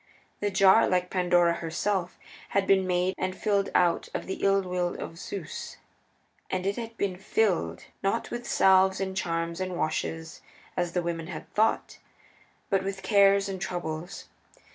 [0.39, 2.17] The jar, like Pandora herself,
[2.49, 5.77] had been made and filled out of the ill will of Zeus.
[6.49, 10.41] And it had been filled, not with salves and charms and washes,
[10.75, 11.99] as the women had thought,
[12.71, 14.25] but with Cares and Troubles.